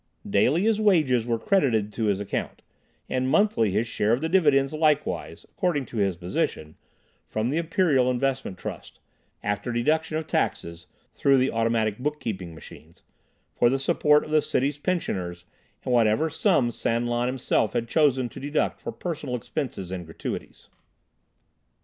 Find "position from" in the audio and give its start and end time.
6.17-7.49